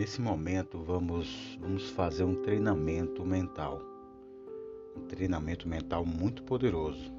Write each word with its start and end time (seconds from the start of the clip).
Nesse 0.00 0.18
momento 0.18 0.78
vamos, 0.78 1.58
vamos 1.60 1.90
fazer 1.90 2.24
um 2.24 2.34
treinamento 2.34 3.22
mental. 3.22 3.82
Um 4.96 5.02
treinamento 5.02 5.68
mental 5.68 6.06
muito 6.06 6.42
poderoso. 6.42 7.12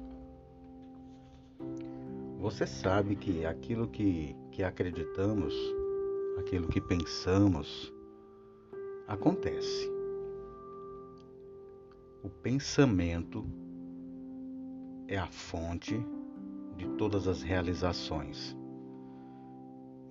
Você 2.40 2.66
sabe 2.66 3.14
que 3.14 3.46
aquilo 3.46 3.86
que, 3.86 4.34
que 4.50 4.64
acreditamos, 4.64 5.54
aquilo 6.40 6.66
que 6.66 6.80
pensamos, 6.80 7.94
acontece. 9.06 9.88
O 12.20 12.28
pensamento 12.28 13.46
é 15.06 15.18
a 15.18 15.28
fonte 15.28 16.04
de 16.76 16.88
todas 16.98 17.28
as 17.28 17.42
realizações. 17.42 18.56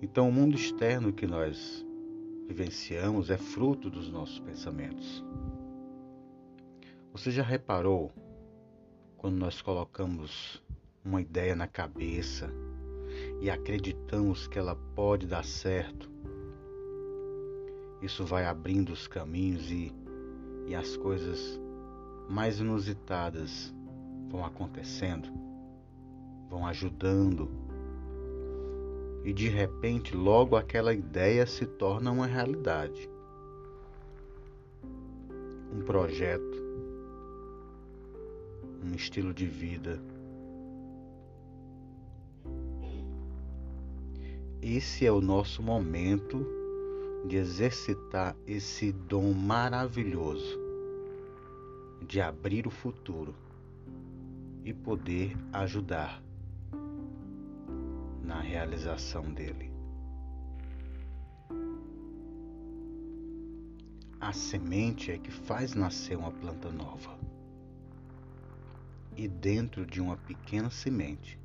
Então, 0.00 0.26
o 0.26 0.32
mundo 0.32 0.56
externo 0.56 1.12
que 1.12 1.26
nós 1.26 1.84
vivenciamos 2.52 3.30
é 3.30 3.38
fruto 3.38 3.88
dos 3.88 4.10
nossos 4.10 4.38
pensamentos. 4.38 5.24
Você 7.12 7.30
já 7.30 7.42
reparou 7.42 8.12
quando 9.16 9.36
nós 9.36 9.62
colocamos 9.62 10.62
uma 11.02 11.22
ideia 11.22 11.56
na 11.56 11.66
cabeça 11.66 12.50
e 13.40 13.48
acreditamos 13.48 14.46
que 14.46 14.58
ela 14.58 14.76
pode 14.94 15.26
dar 15.26 15.46
certo? 15.46 16.10
Isso 18.02 18.24
vai 18.26 18.44
abrindo 18.44 18.92
os 18.92 19.08
caminhos 19.08 19.70
e, 19.70 19.90
e 20.66 20.74
as 20.74 20.94
coisas 20.96 21.58
mais 22.28 22.60
inusitadas 22.60 23.74
vão 24.28 24.44
acontecendo, 24.44 25.30
vão 26.50 26.66
ajudando 26.66 27.50
e 29.24 29.32
de 29.32 29.48
repente 29.48 30.16
logo 30.16 30.56
aquela 30.56 30.92
ideia 30.92 31.46
se 31.46 31.64
torna 31.66 32.10
uma 32.10 32.26
realidade. 32.26 33.08
Um 35.74 35.82
projeto, 35.82 36.62
um 38.84 38.94
estilo 38.94 39.32
de 39.32 39.46
vida. 39.46 40.00
Esse 44.60 45.06
é 45.06 45.10
o 45.12 45.20
nosso 45.20 45.62
momento 45.62 46.46
de 47.26 47.36
exercitar 47.36 48.36
esse 48.46 48.92
dom 48.92 49.32
maravilhoso 49.32 50.62
de 52.06 52.20
abrir 52.20 52.66
o 52.66 52.70
futuro 52.70 53.34
e 54.64 54.72
poder 54.72 55.36
ajudar 55.52 56.22
realização 58.52 59.32
dele. 59.32 59.72
A 64.20 64.30
semente 64.32 65.10
é 65.10 65.16
que 65.16 65.30
faz 65.30 65.74
nascer 65.74 66.18
uma 66.18 66.30
planta 66.30 66.70
nova. 66.70 67.18
E 69.16 69.26
dentro 69.26 69.86
de 69.86 70.02
uma 70.02 70.18
pequena 70.18 70.68
semente 70.68 71.40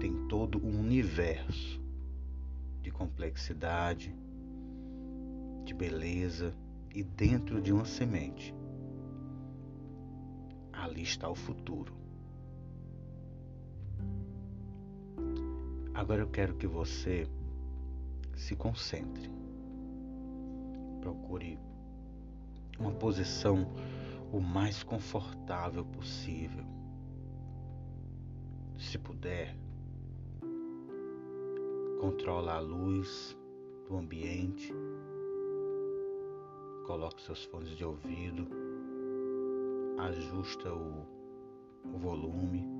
tem 0.00 0.26
todo 0.26 0.58
um 0.58 0.80
universo 0.80 1.80
de 2.82 2.90
complexidade, 2.90 4.12
de 5.64 5.72
beleza, 5.72 6.52
e 6.92 7.02
dentro 7.02 7.62
de 7.62 7.72
uma 7.72 7.84
semente 7.84 8.54
ali 10.72 11.02
está 11.02 11.28
o 11.28 11.34
futuro. 11.34 12.03
Agora 16.04 16.20
eu 16.20 16.28
quero 16.28 16.54
que 16.56 16.66
você 16.66 17.26
se 18.36 18.54
concentre. 18.54 19.30
Procure 21.00 21.58
uma 22.78 22.92
posição 22.92 23.66
o 24.30 24.38
mais 24.38 24.82
confortável 24.82 25.82
possível. 25.82 26.62
Se 28.76 28.98
puder, 28.98 29.56
controla 32.02 32.56
a 32.56 32.60
luz 32.60 33.34
do 33.88 33.96
ambiente, 33.96 34.74
coloque 36.86 37.22
seus 37.22 37.46
fones 37.46 37.70
de 37.70 37.82
ouvido, 37.82 38.46
ajusta 39.96 40.70
o, 40.70 41.06
o 41.94 41.96
volume 41.96 42.73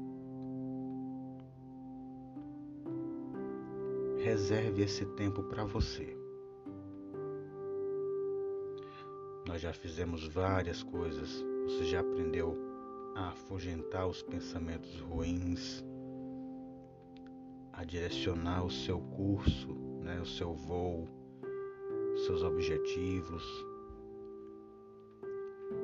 reserve 4.25 4.83
esse 4.83 5.05
tempo 5.05 5.43
para 5.43 5.65
você. 5.65 6.17
Nós 9.47 9.61
já 9.61 9.71
fizemos 9.71 10.27
várias 10.27 10.83
coisas, 10.83 11.45
você 11.67 11.85
já 11.85 12.01
aprendeu 12.01 12.57
a 13.15 13.29
afugentar 13.29 14.07
os 14.09 14.23
pensamentos 14.23 14.99
ruins, 15.01 15.85
a 17.71 17.85
direcionar 17.85 18.65
o 18.65 18.71
seu 18.71 18.99
curso, 18.99 19.75
né, 20.01 20.19
o 20.23 20.27
seu 20.27 20.55
voo, 20.55 21.07
seus 22.25 22.43
objetivos. 22.43 23.45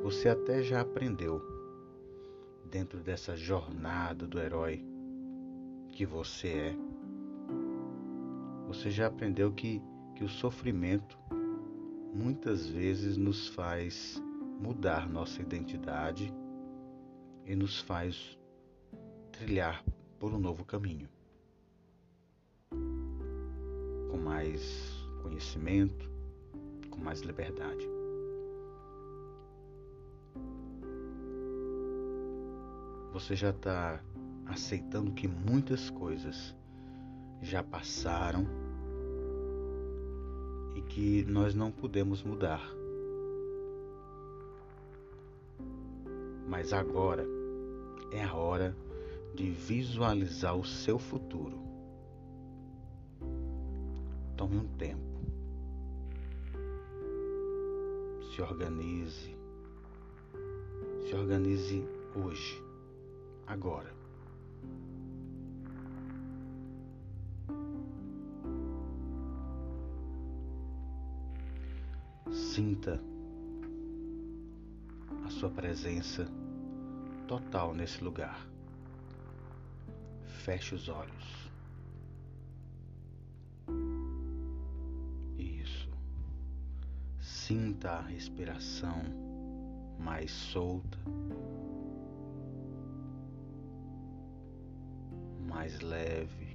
Você 0.02 0.30
até 0.30 0.62
já 0.62 0.80
aprendeu 0.80 1.42
dentro 2.64 3.00
dessa 3.00 3.36
jornada 3.36 4.26
do 4.26 4.40
herói 4.40 4.82
que 5.92 6.06
você 6.06 6.48
é 6.48 6.89
você 8.70 8.88
já 8.88 9.08
aprendeu 9.08 9.50
que, 9.50 9.82
que 10.14 10.22
o 10.22 10.28
sofrimento 10.28 11.18
muitas 12.14 12.68
vezes 12.68 13.16
nos 13.16 13.48
faz 13.48 14.22
mudar 14.60 15.08
nossa 15.08 15.42
identidade 15.42 16.32
e 17.44 17.56
nos 17.56 17.80
faz 17.80 18.38
trilhar 19.32 19.84
por 20.20 20.32
um 20.32 20.38
novo 20.38 20.64
caminho. 20.64 21.08
Com 24.08 24.18
mais 24.18 25.04
conhecimento, 25.20 26.08
com 26.90 27.00
mais 27.00 27.22
liberdade. 27.22 27.84
Você 33.12 33.34
já 33.34 33.50
está 33.50 34.00
aceitando 34.46 35.10
que 35.10 35.26
muitas 35.26 35.90
coisas 35.90 36.54
já 37.42 37.64
passaram 37.64 38.59
que 40.90 41.24
nós 41.24 41.54
não 41.54 41.70
podemos 41.70 42.22
mudar. 42.22 42.68
Mas 46.48 46.72
agora 46.72 47.24
é 48.10 48.24
a 48.24 48.34
hora 48.34 48.76
de 49.34 49.50
visualizar 49.50 50.56
o 50.56 50.64
seu 50.64 50.98
futuro. 50.98 51.58
Tome 54.36 54.56
um 54.56 54.66
tempo. 54.76 55.00
Se 58.34 58.42
organize. 58.42 59.36
Se 61.08 61.14
organize 61.14 61.84
hoje, 62.16 62.60
agora. 63.46 63.99
Sinta 72.60 73.00
a 75.24 75.30
sua 75.30 75.48
presença 75.48 76.28
total 77.26 77.72
nesse 77.72 78.04
lugar. 78.04 78.46
Feche 80.44 80.74
os 80.74 80.86
olhos. 80.90 81.50
Isso. 85.38 85.88
Sinta 87.18 87.92
a 87.92 88.02
respiração 88.02 89.04
mais 89.98 90.30
solta, 90.30 90.98
mais 95.48 95.80
leve. 95.80 96.49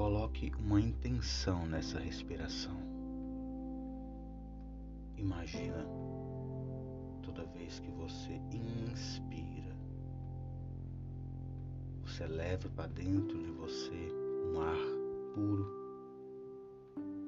Coloque 0.00 0.50
uma 0.58 0.80
intenção 0.80 1.66
nessa 1.66 1.98
respiração. 1.98 2.74
Imagina 5.14 5.86
toda 7.22 7.44
vez 7.44 7.78
que 7.80 7.90
você 7.90 8.40
inspira, 8.50 9.76
você 12.02 12.26
leva 12.26 12.66
para 12.70 12.86
dentro 12.86 13.42
de 13.42 13.50
você 13.50 14.08
um 14.50 14.58
ar 14.62 15.34
puro 15.34 15.66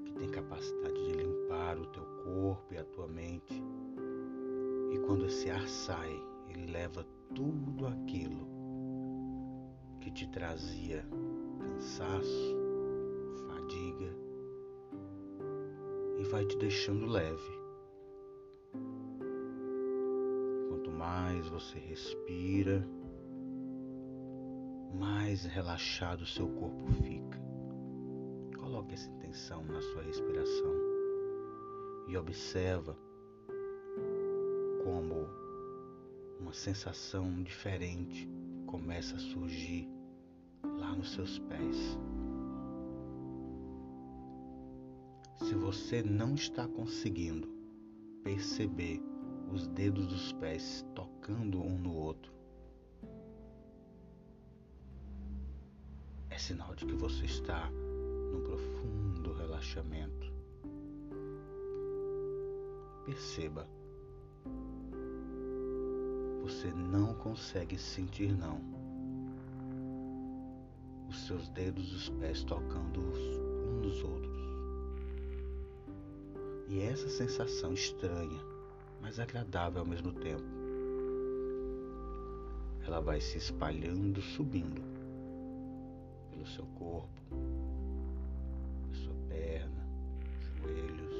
que 0.07 0.13
tem 0.15 0.31
capacidade 0.31 0.95
de 0.95 1.13
limpar 1.13 1.77
o 1.77 1.85
teu 1.89 2.07
corpo 2.25 2.73
e 2.73 2.79
a 2.79 2.85
tua 2.85 3.07
mente. 3.07 3.63
E 4.95 4.99
quando 5.01 5.27
esse 5.27 5.51
ar 5.51 5.69
sai, 5.69 6.19
ele 6.49 6.73
leva 6.73 7.05
tudo 7.35 7.87
aquilo 7.87 8.49
que 10.01 10.11
te 10.11 10.27
trazia 10.29 11.07
cansaço, 11.83 12.62
e 16.23 16.25
vai 16.25 16.45
te 16.45 16.57
deixando 16.57 17.05
leve. 17.05 17.61
Quanto 20.69 20.91
mais 20.93 21.49
você 21.49 21.81
respira, 21.81 22.87
mais 24.95 25.45
relaxado 25.45 26.25
seu 26.25 26.49
corpo 26.49 26.87
fica. 27.03 27.43
Coloque 28.57 28.95
essa 28.95 29.11
intenção 29.11 29.65
na 29.65 29.83
sua 29.83 30.03
respiração 30.03 30.73
e 32.07 32.17
observa 32.17 32.97
como 34.85 35.29
uma 36.39 36.53
sensação 36.53 37.43
diferente 37.43 38.29
começa 38.67 39.17
a 39.17 39.19
surgir 39.19 39.89
lá 40.63 40.95
nos 40.95 41.13
seus 41.15 41.41
pés. 41.41 41.99
Se 45.43 45.57
você 45.57 46.05
não 46.05 46.35
está 46.35 46.69
conseguindo 46.69 47.49
perceber 48.23 49.03
os 49.53 49.67
dedos 49.67 50.07
dos 50.07 50.33
pés 50.35 50.87
tocando 50.95 51.61
um 51.61 51.77
no 51.79 51.93
outro, 51.95 52.33
é 56.31 56.39
sinal 56.39 56.77
de 56.77 56.87
que 56.87 56.95
você 56.95 57.25
está 57.25 57.69
num 57.71 58.41
profundo 58.45 59.33
relaxamento. 59.33 60.33
Perceba, 63.05 63.69
você 66.41 66.73
não 66.73 67.15
consegue 67.15 67.77
sentir 67.77 68.33
não. 68.33 68.61
Os 71.09 71.27
seus 71.27 71.49
dedos 71.49 71.91
dos 71.91 72.09
pés 72.11 72.45
tocando 72.45 73.01
uns 73.01 73.83
nos 73.85 74.05
outros. 74.05 74.52
E 76.73 76.81
essa 76.81 77.07
sensação 77.11 77.75
estranha, 77.75 78.41
mas 78.99 79.21
agradável 79.21 79.81
ao 79.81 79.87
mesmo 79.87 80.11
tempo, 80.11 80.43
ela 82.87 82.99
vai 82.99 83.21
se 83.21 83.37
espalhando, 83.37 84.23
subindo 84.23 84.81
pelo 86.31 86.47
seu 86.47 86.65
corpo, 86.79 87.21
pela 87.29 88.95
sua 88.95 89.15
perna, 89.29 89.87
joelhos, 90.63 91.15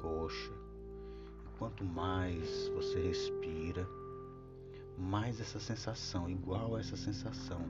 coxa. 0.00 0.52
E 1.44 1.58
quanto 1.58 1.84
mais 1.84 2.68
você 2.68 3.02
respira, 3.02 3.86
mais 4.96 5.38
essa 5.38 5.60
sensação, 5.60 6.30
igual 6.30 6.76
a 6.76 6.80
essa 6.80 6.96
sensação 6.96 7.60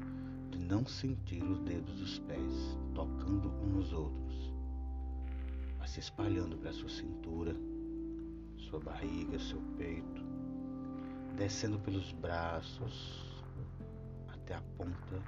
de 0.53 0.59
não 0.61 0.87
sentir 0.87 1.43
os 1.43 1.59
dedos 1.62 1.99
dos 1.99 2.21
pés 2.21 2.79
tocando 2.95 3.49
uns 3.61 3.73
nos 3.73 3.93
outros, 3.93 4.24
se 5.94 6.00
espalhando 6.00 6.56
para 6.56 6.73
sua 6.73 6.88
cintura, 6.88 7.55
sua 8.56 8.81
barriga, 8.81 9.38
seu 9.38 9.61
peito, 9.79 10.25
descendo 11.37 11.79
pelos 11.79 12.11
braços 12.11 13.44
até 14.26 14.56
a 14.56 14.62
ponta 14.76 15.23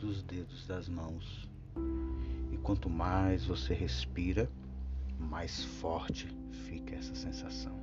dos 0.00 0.24
dedos 0.24 0.66
das 0.66 0.88
mãos. 0.88 1.48
E 2.50 2.56
quanto 2.56 2.90
mais 2.90 3.46
você 3.46 3.72
respira, 3.72 4.50
mais 5.16 5.64
forte 5.64 6.26
fica 6.50 6.96
essa 6.96 7.14
sensação. 7.14 7.78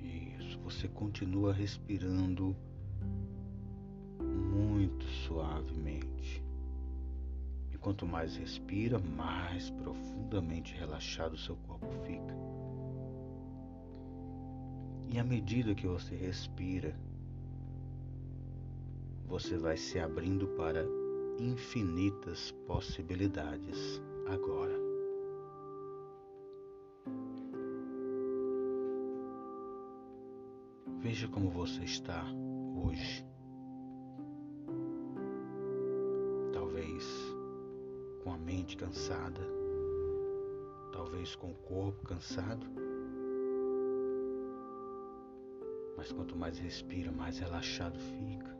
Isso, 0.00 0.58
você 0.64 0.88
continua 0.88 1.52
respirando 1.52 2.56
muito 4.18 5.04
suavemente. 5.28 6.49
Quanto 7.80 8.06
mais 8.06 8.36
respira, 8.36 8.98
mais 8.98 9.70
profundamente 9.70 10.74
relaxado 10.74 11.36
seu 11.38 11.56
corpo 11.56 11.86
fica. 12.04 12.36
E 15.08 15.18
à 15.18 15.24
medida 15.24 15.74
que 15.74 15.86
você 15.86 16.14
respira, 16.14 16.94
você 19.26 19.56
vai 19.56 19.76
se 19.76 19.98
abrindo 19.98 20.46
para 20.48 20.84
infinitas 21.38 22.52
possibilidades 22.66 24.00
agora. 24.26 24.78
Veja 31.00 31.26
como 31.28 31.50
você 31.50 31.82
está 31.84 32.24
hoje. 32.76 33.29
Mente 38.70 38.76
cansada, 38.76 39.40
talvez 40.92 41.34
com 41.34 41.50
o 41.50 41.54
corpo 41.54 42.04
cansado. 42.04 42.66
Mas 45.96 46.12
quanto 46.12 46.36
mais 46.36 46.58
respira, 46.58 47.10
mais 47.10 47.38
relaxado 47.38 47.98
fica. 47.98 48.56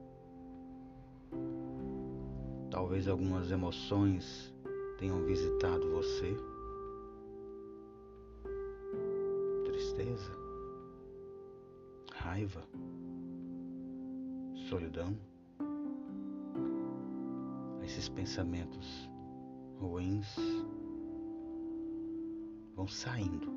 Talvez 2.70 3.08
algumas 3.08 3.50
emoções 3.50 4.54
tenham 4.98 5.24
visitado 5.24 5.90
você. 5.90 6.36
Tristeza, 9.64 10.32
raiva, 12.12 12.62
solidão. 14.68 15.16
Esses 17.82 18.08
pensamentos 18.08 19.09
ruins 19.80 20.36
vão 22.76 22.86
saindo 22.86 23.50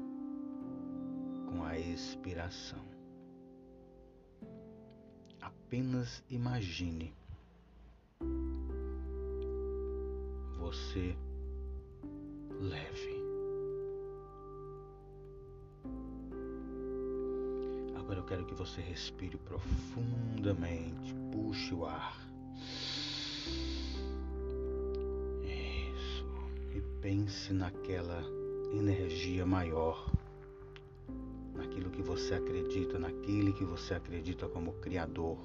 com 1.50 1.64
a 1.66 1.78
expiração. 1.78 2.82
Apenas 5.42 6.24
imagine 6.30 7.14
você 10.58 11.14
leve. 12.62 13.24
Agora 17.98 18.20
eu 18.20 18.26
quero 18.26 18.46
que 18.46 18.54
você 18.54 18.80
respire 18.80 19.38
profundamente, 19.40 21.14
puxe 21.34 21.74
o 21.74 21.86
ar. 21.86 22.33
Pense 27.04 27.52
naquela 27.52 28.24
energia 28.72 29.46
maior, 29.46 30.10
naquilo 31.54 31.92
que 31.92 32.02
você 32.02 32.34
acredita, 32.34 32.98
naquele 32.98 33.52
que 33.52 33.66
você 33.66 33.96
acredita 33.96 34.48
como 34.48 34.72
Criador 34.76 35.38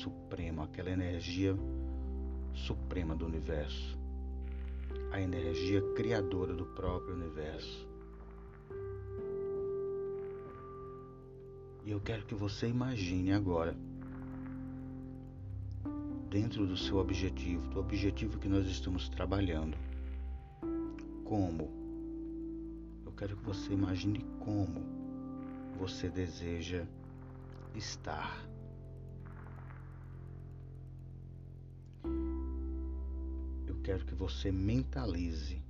Supremo, 0.00 0.62
aquela 0.62 0.90
energia 0.90 1.56
suprema 2.54 3.16
do 3.16 3.26
universo, 3.26 3.98
a 5.10 5.20
energia 5.20 5.82
criadora 5.96 6.54
do 6.54 6.66
próprio 6.66 7.16
universo. 7.16 7.84
E 11.84 11.90
eu 11.90 12.00
quero 12.00 12.24
que 12.26 12.34
você 12.36 12.68
imagine 12.68 13.32
agora, 13.32 13.76
dentro 16.30 16.66
do 16.66 16.76
seu 16.76 16.96
objetivo, 16.98 17.68
do 17.68 17.80
objetivo 17.80 18.38
que 18.38 18.48
nós 18.48 18.66
estamos 18.66 19.08
trabalhando, 19.08 19.76
como. 21.24 21.68
Eu 23.04 23.12
quero 23.12 23.36
que 23.36 23.44
você 23.44 23.72
imagine 23.72 24.24
como 24.38 24.82
você 25.78 26.08
deseja 26.08 26.86
estar 27.74 28.48
quero 33.90 34.04
que 34.04 34.14
você 34.14 34.52
mentalize 34.52 35.60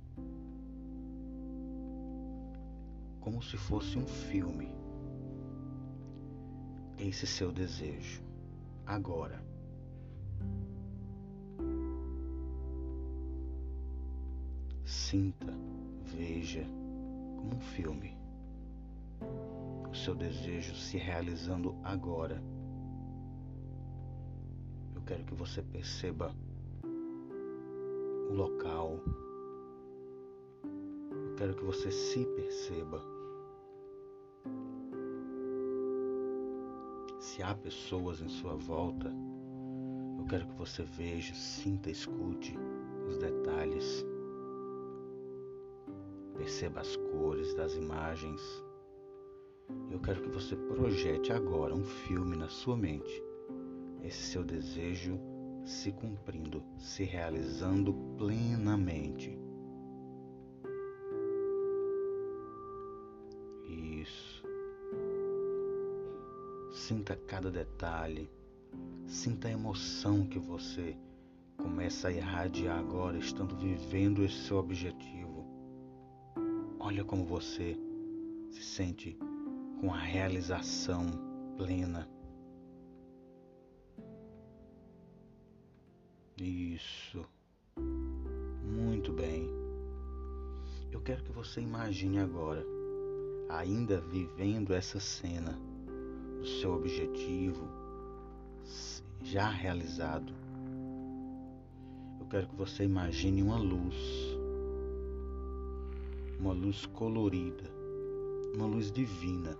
como 3.19 3.41
se 3.41 3.57
fosse 3.57 3.97
um 3.97 4.05
filme 4.05 4.69
esse 6.99 7.25
seu 7.25 7.51
desejo 7.51 8.21
agora. 8.85 9.50
Sinta, 15.11 15.53
veja 16.05 16.63
como 17.35 17.57
um 17.57 17.59
filme 17.59 18.17
o 19.89 19.93
seu 19.93 20.15
desejo 20.15 20.73
se 20.73 20.97
realizando 20.97 21.75
agora. 21.83 22.41
Eu 24.95 25.01
quero 25.01 25.25
que 25.25 25.33
você 25.33 25.61
perceba 25.61 26.33
o 26.85 28.33
local. 28.33 29.01
Eu 30.63 31.35
quero 31.35 31.55
que 31.55 31.63
você 31.65 31.91
se 31.91 32.25
perceba. 32.27 33.03
Se 37.19 37.43
há 37.43 37.53
pessoas 37.53 38.21
em 38.21 38.29
sua 38.29 38.55
volta, 38.55 39.13
Eu 40.17 40.25
quero 40.27 40.47
que 40.47 40.53
você 40.53 40.83
veja, 40.83 41.33
sinta, 41.33 41.89
escute 41.89 42.55
os 43.09 43.17
detalhes. 43.17 44.05
Perceba 46.41 46.81
as 46.81 46.95
cores 46.95 47.53
das 47.53 47.75
imagens. 47.75 48.41
Eu 49.91 49.99
quero 49.99 50.23
que 50.23 50.29
você 50.29 50.55
projete 50.55 51.31
agora 51.31 51.75
um 51.75 51.83
filme 51.83 52.35
na 52.35 52.49
sua 52.49 52.75
mente. 52.75 53.23
Esse 54.03 54.31
seu 54.31 54.43
desejo 54.43 55.19
se 55.63 55.91
cumprindo, 55.91 56.63
se 56.79 57.03
realizando 57.03 57.93
plenamente. 58.17 59.37
Isso. 64.01 64.43
Sinta 66.71 67.15
cada 67.15 67.51
detalhe. 67.51 68.27
Sinta 69.05 69.47
a 69.47 69.51
emoção 69.51 70.25
que 70.25 70.39
você 70.39 70.97
começa 71.55 72.07
a 72.07 72.11
irradiar 72.11 72.79
agora, 72.79 73.15
estando 73.19 73.55
vivendo 73.55 74.23
esse 74.23 74.47
seu 74.47 74.57
objetivo. 74.57 75.30
Olha 76.91 77.05
como 77.05 77.23
você 77.23 77.79
se 78.49 78.61
sente 78.61 79.17
com 79.79 79.93
a 79.93 79.97
realização 79.97 81.05
plena. 81.55 82.05
Isso. 86.37 87.25
Muito 88.65 89.13
bem. 89.13 89.47
Eu 90.91 90.99
quero 90.99 91.23
que 91.23 91.31
você 91.31 91.61
imagine 91.61 92.19
agora, 92.19 92.61
ainda 93.47 94.01
vivendo 94.01 94.73
essa 94.73 94.99
cena, 94.99 95.57
o 96.41 96.45
seu 96.45 96.73
objetivo 96.73 97.69
já 99.23 99.49
realizado. 99.49 100.33
Eu 102.19 102.25
quero 102.25 102.47
que 102.49 102.55
você 102.57 102.83
imagine 102.83 103.41
uma 103.41 103.57
luz, 103.57 103.95
uma 106.41 106.53
luz 106.53 106.87
colorida, 106.87 107.69
uma 108.55 108.65
luz 108.65 108.91
divina, 108.91 109.55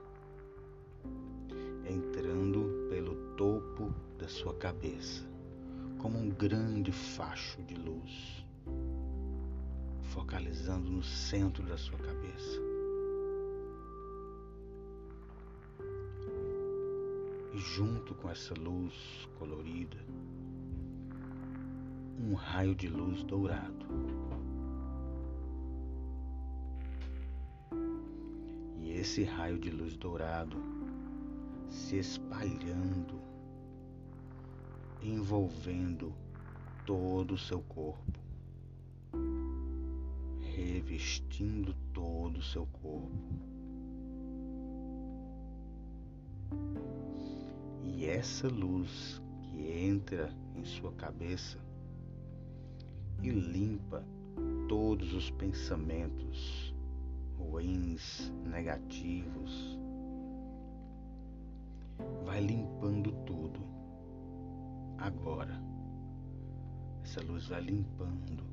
entrando 1.87 2.87
pelo 2.89 3.13
topo 3.35 3.93
da 4.17 4.27
sua 4.27 4.55
cabeça 4.55 5.23
como 5.99 6.17
um 6.17 6.31
grande 6.31 6.91
facho 6.91 7.61
de 7.61 7.75
luz, 7.75 8.43
focalizando 10.01 10.89
no 10.89 11.03
centro 11.03 11.63
da 11.63 11.77
sua 11.77 11.99
cabeça. 11.99 12.59
E 17.53 17.59
junto 17.59 18.15
com 18.15 18.27
essa 18.27 18.55
luz 18.55 19.29
colorida, 19.37 20.03
um 22.19 22.33
raio 22.33 22.73
de 22.73 22.87
luz 22.87 23.21
dourado. 23.21 23.85
Esse 29.01 29.23
raio 29.23 29.57
de 29.57 29.71
luz 29.71 29.97
dourado 29.97 30.57
se 31.67 31.97
espalhando 31.97 33.19
envolvendo 35.01 36.13
todo 36.85 37.33
o 37.33 37.37
seu 37.37 37.61
corpo, 37.61 38.19
revestindo 40.39 41.73
todo 41.91 42.37
o 42.37 42.43
seu 42.43 42.67
corpo. 42.67 43.09
E 47.81 48.05
essa 48.05 48.47
luz 48.47 49.19
que 49.41 49.67
entra 49.67 50.31
em 50.55 50.63
sua 50.63 50.91
cabeça 50.91 51.57
e 53.23 53.31
limpa 53.31 54.05
todos 54.69 55.11
os 55.15 55.31
pensamentos 55.31 56.60
ruins, 57.41 58.31
negativos, 58.45 59.79
vai 62.23 62.41
limpando 62.41 63.11
tudo 63.25 63.59
agora. 64.97 65.61
Essa 67.03 67.21
luz 67.23 67.47
vai 67.47 67.61
limpando, 67.61 68.43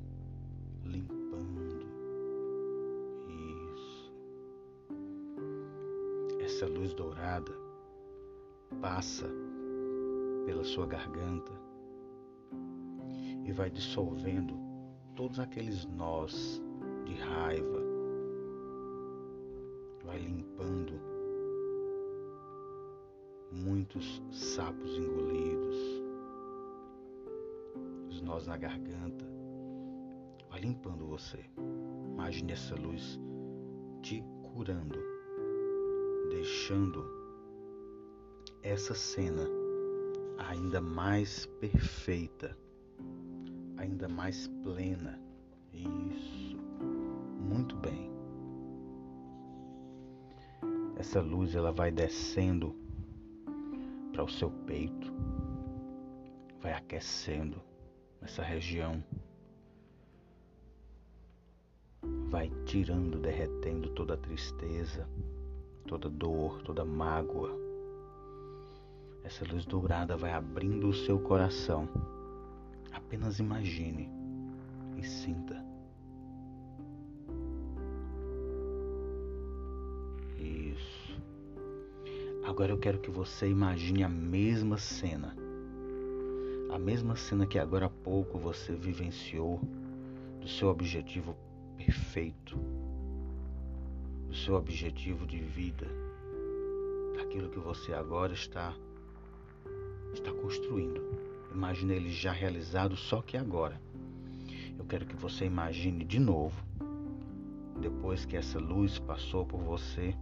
limpando. 0.83 1.87
Isso. 3.27 4.13
Essa 6.41 6.65
luz 6.65 6.93
dourada 6.93 7.53
passa 8.81 9.29
pela 10.45 10.63
sua 10.63 10.87
garganta 10.87 11.51
e 13.45 13.51
vai 13.51 13.69
dissolvendo 13.69 14.55
todos 15.15 15.39
aqueles 15.39 15.85
nós 15.85 16.61
de 17.05 17.13
raiva, 17.15 17.88
limpando 20.59 20.99
muitos 23.51 24.21
sapos 24.31 24.97
engolidos, 24.97 25.77
nós 28.23 28.45
na 28.45 28.57
garganta. 28.57 29.25
Vai 30.49 30.59
limpando 30.59 31.07
você. 31.07 31.39
Imagine 32.13 32.51
essa 32.51 32.75
luz 32.75 33.19
te 34.01 34.23
curando, 34.53 34.99
deixando 36.29 37.05
essa 38.61 38.93
cena 38.93 39.47
ainda 40.37 40.81
mais 40.81 41.45
perfeita, 41.45 42.57
ainda 43.77 44.09
mais 44.09 44.47
plena. 44.63 45.19
Isso. 45.73 46.57
Muito 47.39 47.75
bem. 47.77 48.18
Essa 50.99 51.21
luz 51.21 51.55
ela 51.55 51.71
vai 51.71 51.91
descendo 51.91 52.75
para 54.11 54.21
o 54.21 54.27
seu 54.27 54.51
peito, 54.51 55.13
vai 56.61 56.73
aquecendo 56.73 57.61
essa 58.21 58.43
região. 58.43 59.01
Vai 62.29 62.51
tirando, 62.65 63.17
derretendo 63.17 63.89
toda 63.91 64.15
a 64.15 64.17
tristeza, 64.17 65.07
toda 65.87 66.09
dor, 66.09 66.61
toda 66.63 66.83
mágoa. 66.83 67.57
Essa 69.23 69.45
luz 69.45 69.65
dourada 69.65 70.17
vai 70.17 70.33
abrindo 70.33 70.89
o 70.89 70.93
seu 70.93 71.17
coração. 71.17 71.87
Apenas 72.91 73.39
imagine 73.39 74.18
Agora 82.59 82.73
eu 82.73 82.77
quero 82.77 82.99
que 82.99 83.09
você 83.09 83.47
imagine 83.47 84.03
a 84.03 84.09
mesma 84.09 84.77
cena 84.77 85.33
a 86.69 86.77
mesma 86.77 87.15
cena 87.15 87.47
que 87.47 87.57
agora 87.57 87.85
há 87.85 87.89
pouco 87.89 88.37
você 88.37 88.75
vivenciou 88.75 89.61
do 90.41 90.47
seu 90.49 90.67
objetivo 90.67 91.37
perfeito, 91.77 92.57
do 94.27 94.35
seu 94.35 94.55
objetivo 94.55 95.25
de 95.25 95.39
vida, 95.39 95.87
daquilo 97.15 97.49
que 97.49 97.59
você 97.59 97.93
agora 97.93 98.33
está 98.33 98.75
está 100.13 100.33
construindo. 100.33 101.01
Imagine 101.55 101.93
ele 101.93 102.11
já 102.11 102.33
realizado, 102.33 102.97
só 102.97 103.21
que 103.21 103.37
agora. 103.37 103.79
Eu 104.77 104.83
quero 104.83 105.05
que 105.05 105.15
você 105.15 105.45
imagine 105.45 106.03
de 106.03 106.19
novo, 106.19 106.61
depois 107.79 108.25
que 108.25 108.35
essa 108.35 108.59
luz 108.59 108.99
passou 108.99 109.45
por 109.45 109.61
você, 109.61 110.13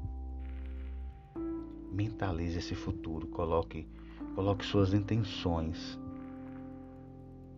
mentalize 1.98 2.60
esse 2.60 2.75
futuro, 2.75 3.27
coloque 3.27 3.88
coloque 4.36 4.63
suas 4.63 4.94
intenções 4.94 6.00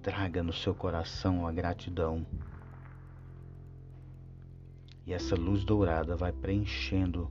traga 0.02 0.42
no 0.42 0.54
seu 0.54 0.74
coração 0.74 1.46
a 1.46 1.52
gratidão. 1.52 2.26
E 5.06 5.14
essa 5.14 5.36
luz 5.36 5.64
dourada 5.64 6.16
vai 6.16 6.32
preenchendo 6.32 7.30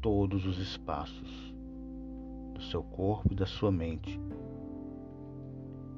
todos 0.00 0.44
os 0.46 0.58
espaços 0.58 1.54
do 2.54 2.62
seu 2.62 2.82
corpo 2.82 3.32
e 3.32 3.34
da 3.34 3.46
sua 3.46 3.72
mente. 3.72 4.20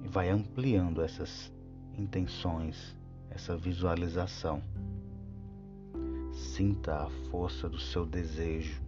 E 0.04 0.09
vai 0.09 0.28
ampliando 0.28 1.02
essas 1.02 1.52
intenções, 1.99 2.97
essa 3.30 3.56
visualização. 3.56 4.62
Sinta 6.32 7.04
a 7.04 7.11
força 7.30 7.68
do 7.68 7.78
seu 7.78 8.06
desejo. 8.06 8.80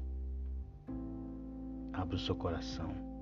Abra 1.93 2.17
o 2.17 2.19
seu 2.19 2.35
coração. 2.35 3.13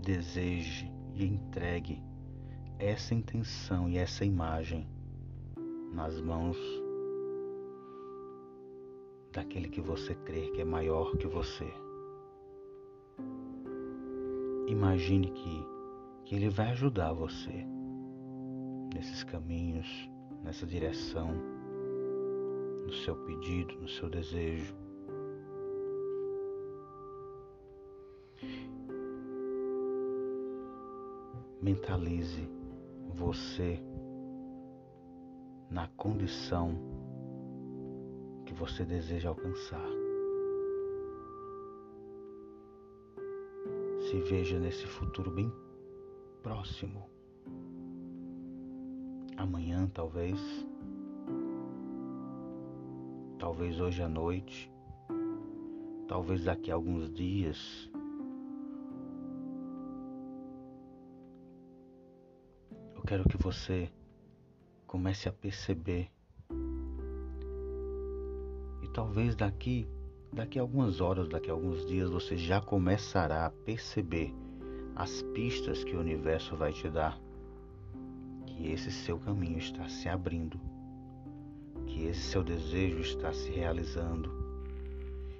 deseje 0.00 0.90
e 1.12 1.26
entregue 1.26 2.02
essa 2.78 3.14
intenção 3.14 3.90
e 3.90 3.98
essa 3.98 4.24
imagem 4.24 4.88
nas 5.92 6.18
mãos 6.18 6.56
daquele 9.30 9.68
que 9.68 9.82
você 9.82 10.14
crê 10.14 10.50
que 10.52 10.62
é 10.62 10.64
maior 10.64 11.14
que 11.18 11.26
você. 11.26 11.70
imagine 14.68 15.30
que, 15.30 15.66
que 16.24 16.34
Ele 16.34 16.48
vai 16.48 16.70
ajudar 16.70 17.12
você 17.12 17.66
nesses 18.94 19.24
caminhos, 19.24 19.86
nessa 20.42 20.66
direção, 20.66 21.30
no 22.86 22.92
seu 22.92 23.16
pedido, 23.24 23.74
no 23.80 23.88
seu 23.88 24.08
desejo. 24.08 24.74
Mentalize 31.60 32.48
você 33.14 33.82
na 35.68 35.88
condição 35.88 36.72
que 38.46 38.54
você 38.54 38.84
deseja 38.84 39.28
alcançar. 39.28 39.84
Se 44.08 44.20
veja 44.20 44.58
nesse 44.58 44.86
futuro 44.86 45.30
bem 45.30 45.52
próximo. 46.42 47.10
Amanhã, 49.36 49.90
talvez. 49.92 50.38
Talvez 53.38 53.80
hoje 53.80 54.02
à 54.02 54.08
noite. 54.08 54.72
Talvez 56.06 56.44
daqui 56.44 56.70
a 56.70 56.74
alguns 56.74 57.12
dias. 57.12 57.90
Quero 63.08 63.28
que 63.28 63.36
você 63.36 63.90
comece 64.86 65.28
a 65.28 65.32
perceber. 65.32 66.10
E 68.82 68.88
talvez 68.92 69.34
daqui 69.34 69.88
Daqui 70.32 70.58
a 70.58 70.62
algumas 70.62 71.00
horas, 71.00 71.28
daqui 71.28 71.48
a 71.48 71.54
alguns 71.54 71.86
dias, 71.86 72.10
você 72.10 72.36
já 72.36 72.60
começará 72.60 73.46
a 73.46 73.50
perceber 73.50 74.32
as 74.94 75.22
pistas 75.34 75.82
que 75.82 75.96
o 75.96 76.00
universo 76.00 76.54
vai 76.54 76.72
te 76.72 76.88
dar. 76.88 77.18
Que 78.46 78.70
esse 78.70 78.92
seu 78.92 79.18
caminho 79.18 79.58
está 79.58 79.88
se 79.88 80.08
abrindo, 80.08 80.60
que 81.86 82.04
esse 82.04 82.20
seu 82.20 82.44
desejo 82.44 83.00
está 83.00 83.32
se 83.32 83.50
realizando. 83.50 84.30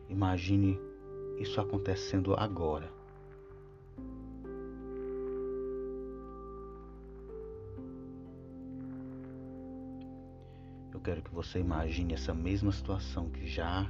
Imagine 0.09 0.81
isso 1.39 1.61
acontecendo 1.61 2.35
agora. 2.35 2.98
Eu 10.99 11.03
quero 11.03 11.23
que 11.23 11.33
você 11.33 11.61
imagine 11.61 12.13
essa 12.13 12.35
mesma 12.35 12.73
situação 12.73 13.31
que 13.31 13.47
já 13.47 13.89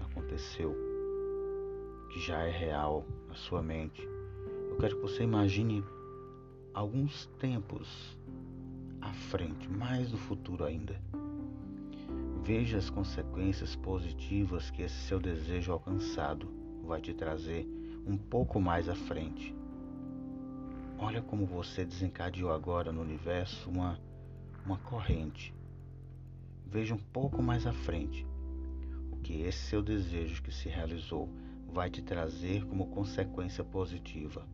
aconteceu, 0.00 0.74
que 2.10 2.18
já 2.18 2.38
é 2.44 2.50
real 2.50 3.04
na 3.28 3.34
sua 3.34 3.62
mente. 3.62 4.00
Eu 4.70 4.78
quero 4.78 4.96
que 4.96 5.02
você 5.02 5.22
imagine 5.22 5.84
alguns 6.72 7.26
tempos 7.38 8.16
à 9.02 9.12
frente, 9.12 9.68
mais 9.68 10.10
no 10.10 10.16
futuro 10.16 10.64
ainda. 10.64 10.98
Veja 12.42 12.78
as 12.78 12.88
consequências 12.88 13.76
positivas 13.76 14.70
que 14.70 14.80
esse 14.80 14.96
seu 15.06 15.20
desejo 15.20 15.72
alcançado 15.72 16.48
vai 16.84 17.02
te 17.02 17.12
trazer 17.12 17.68
um 18.06 18.16
pouco 18.16 18.58
mais 18.58 18.88
à 18.88 18.94
frente. 18.94 19.54
Olha 20.98 21.20
como 21.20 21.44
você 21.44 21.84
desencadeou 21.84 22.50
agora 22.50 22.90
no 22.90 23.02
universo 23.02 23.68
uma, 23.68 24.00
uma 24.64 24.78
corrente. 24.78 25.52
Veja 26.74 26.92
um 26.92 26.98
pouco 26.98 27.40
mais 27.40 27.68
à 27.68 27.72
frente 27.72 28.26
que 29.22 29.42
esse 29.42 29.58
seu 29.58 29.80
desejo 29.80 30.42
que 30.42 30.52
se 30.52 30.68
realizou 30.68 31.28
vai 31.72 31.88
te 31.88 32.02
trazer 32.02 32.66
como 32.66 32.88
consequência 32.88 33.62
positiva. 33.62 34.44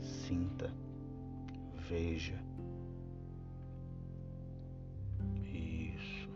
Sinta, 0.00 0.72
veja. 1.86 2.42
Isso. 5.44 6.26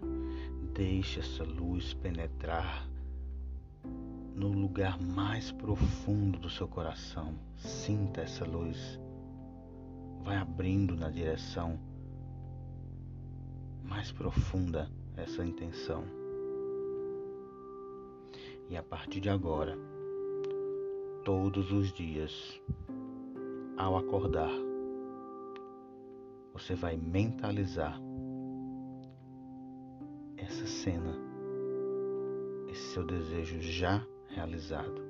Deixe 0.75 1.21
essa 1.21 1.43
luz 1.43 1.95
penetrar 1.95 2.87
no 4.35 4.49
lugar 4.49 5.01
mais 5.01 5.51
profundo 5.51 6.39
do 6.39 6.51
seu 6.51 6.69
coração. 6.69 7.39
Sinta 7.57 8.21
essa 8.21 8.45
luz. 8.45 9.01
Vai 10.23 10.37
abrindo 10.37 10.95
na 10.95 11.09
direção 11.09 11.81
mais 13.91 14.13
profunda 14.13 14.89
essa 15.17 15.45
intenção. 15.45 16.05
E 18.69 18.77
a 18.77 18.83
partir 18.85 19.21
de 19.21 19.29
agora, 19.29 19.77
todos 21.25 21.73
os 21.73 21.93
dias, 21.93 22.63
ao 23.77 23.97
acordar, 23.97 24.53
você 26.53 26.77
vai 26.77 26.97
mentalizar 26.97 28.01
essa 30.37 30.67
cena, 30.67 31.19
esse 32.69 32.93
seu 32.93 33.05
desejo 33.05 33.61
já 33.61 34.07
realizado. 34.29 35.03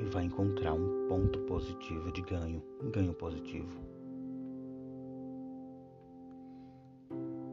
E 0.00 0.04
vai 0.04 0.24
encontrar 0.24 0.72
um 0.72 1.08
ponto 1.08 1.40
positivo 1.40 2.12
de 2.12 2.22
ganho, 2.22 2.62
um 2.80 2.90
ganho 2.92 3.12
positivo. 3.12 3.95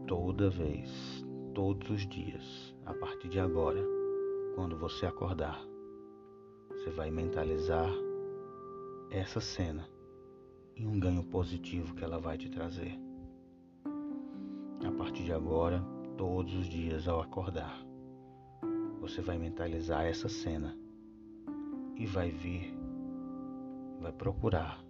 Toda 0.07 0.49
vez, 0.49 1.25
todos 1.53 1.89
os 1.89 2.07
dias, 2.07 2.75
a 2.85 2.93
partir 2.93 3.29
de 3.29 3.39
agora, 3.39 3.81
quando 4.53 4.77
você 4.77 5.05
acordar, 5.05 5.65
você 6.69 6.89
vai 6.89 7.09
mentalizar 7.09 7.89
essa 9.09 9.39
cena 9.39 9.87
e 10.75 10.85
um 10.85 10.99
ganho 10.99 11.23
positivo 11.23 11.95
que 11.95 12.03
ela 12.03 12.19
vai 12.19 12.37
te 12.37 12.49
trazer. 12.49 12.99
A 14.85 14.91
partir 14.91 15.23
de 15.23 15.31
agora, 15.31 15.81
todos 16.17 16.53
os 16.53 16.67
dias 16.67 17.07
ao 17.07 17.21
acordar, 17.21 17.79
você 18.99 19.21
vai 19.21 19.37
mentalizar 19.37 20.05
essa 20.05 20.27
cena 20.27 20.77
e 21.95 22.05
vai 22.05 22.29
vir, 22.29 22.75
vai 24.01 24.11
procurar 24.11 24.83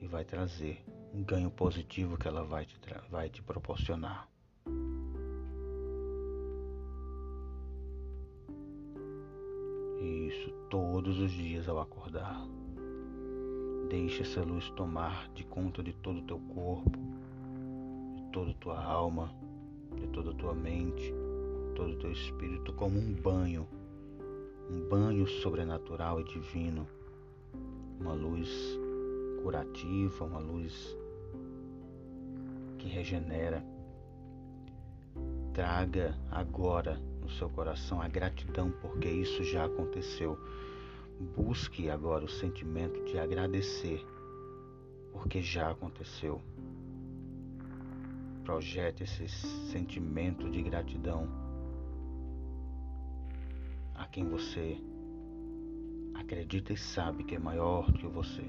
e 0.00 0.08
vai 0.08 0.24
trazer 0.24 0.84
um 1.14 1.22
ganho 1.22 1.52
positivo 1.52 2.18
que 2.18 2.26
ela 2.26 2.42
vai 2.42 2.66
te, 2.66 2.76
vai 3.08 3.30
te 3.30 3.40
proporcionar. 3.42 4.28
Isso 10.06 10.50
todos 10.70 11.18
os 11.18 11.32
dias 11.32 11.68
ao 11.68 11.80
acordar. 11.80 12.46
Deixe 13.88 14.22
essa 14.22 14.40
luz 14.42 14.70
tomar 14.70 15.28
de 15.34 15.42
conta 15.42 15.82
de 15.82 15.92
todo 15.92 16.20
o 16.20 16.22
teu 16.22 16.38
corpo, 16.54 16.98
de 18.14 18.22
toda 18.32 18.52
a 18.52 18.54
tua 18.54 18.80
alma, 18.80 19.34
de 19.96 20.06
toda 20.08 20.30
a 20.30 20.34
tua 20.34 20.54
mente, 20.54 21.12
todo 21.74 21.92
o 21.92 21.98
teu 21.98 22.12
espírito, 22.12 22.72
como 22.72 22.98
um 22.98 23.14
banho, 23.14 23.66
um 24.70 24.88
banho 24.88 25.26
sobrenatural 25.26 26.20
e 26.20 26.24
divino, 26.24 26.86
uma 28.00 28.12
luz 28.12 28.48
curativa, 29.42 30.24
uma 30.24 30.38
luz 30.38 30.96
que 32.78 32.88
regenera. 32.88 33.64
Traga 35.52 36.16
agora 36.30 37.00
no 37.26 37.32
seu 37.32 37.50
coração 37.50 38.00
a 38.00 38.06
gratidão 38.06 38.70
porque 38.80 39.08
isso 39.08 39.42
já 39.42 39.64
aconteceu. 39.64 40.38
Busque 41.36 41.90
agora 41.90 42.24
o 42.24 42.28
sentimento 42.28 43.04
de 43.04 43.18
agradecer 43.18 44.06
porque 45.12 45.42
já 45.42 45.70
aconteceu. 45.70 46.40
Projete 48.44 49.02
esse 49.02 49.26
sentimento 49.72 50.48
de 50.48 50.62
gratidão 50.62 51.28
a 53.92 54.06
quem 54.06 54.28
você 54.28 54.78
acredita 56.14 56.72
e 56.72 56.76
sabe 56.76 57.24
que 57.24 57.34
é 57.34 57.40
maior 57.40 57.90
do 57.90 57.98
que 57.98 58.06
você. 58.06 58.44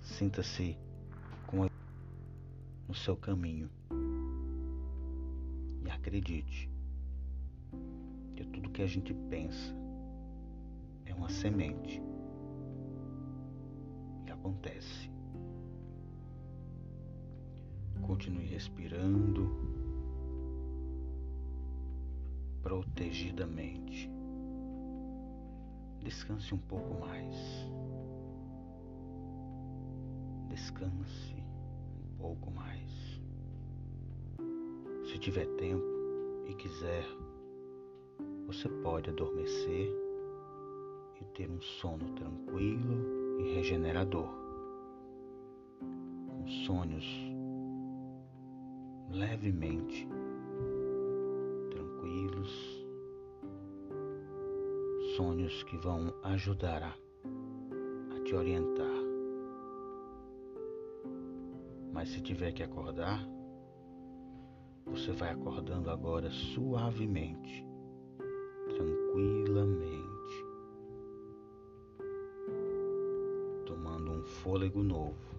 Sinta-se 0.00 0.76
no 2.88 2.94
seu 2.94 3.16
caminho 3.16 3.70
acredite 6.04 6.70
que 8.36 8.44
tudo 8.44 8.68
que 8.68 8.82
a 8.82 8.86
gente 8.86 9.14
pensa 9.30 9.74
é 11.06 11.14
uma 11.14 11.30
semente 11.30 12.02
e 14.26 14.30
acontece. 14.30 15.10
Continue 18.02 18.44
respirando 18.44 19.50
protegidamente. 22.62 24.10
Descanse 26.00 26.54
um 26.54 26.58
pouco 26.58 27.00
mais. 27.00 27.34
Descanse 30.50 31.34
um 31.34 32.18
pouco 32.18 32.50
mais. 32.50 32.92
Se 35.06 35.18
tiver 35.18 35.46
tempo, 35.56 35.93
e 36.46 36.54
quiser, 36.54 37.06
você 38.46 38.68
pode 38.68 39.10
adormecer 39.10 39.90
e 41.20 41.24
ter 41.34 41.50
um 41.50 41.60
sono 41.60 42.10
tranquilo 42.14 43.40
e 43.40 43.54
regenerador, 43.54 44.28
com 46.28 46.46
sonhos 46.66 47.04
levemente 49.10 50.08
tranquilos, 51.70 52.86
sonhos 55.16 55.62
que 55.64 55.76
vão 55.78 56.12
ajudar 56.22 56.82
a, 56.82 56.96
a 58.16 58.20
te 58.24 58.34
orientar. 58.34 59.04
Mas 61.92 62.08
se 62.08 62.20
tiver 62.20 62.52
que 62.52 62.62
acordar, 62.62 63.24
você 64.86 65.12
vai 65.12 65.30
acordando 65.30 65.90
agora 65.90 66.30
suavemente, 66.30 67.66
tranquilamente, 68.68 70.44
tomando 73.66 74.12
um 74.12 74.22
fôlego 74.22 74.82
novo. 74.82 75.33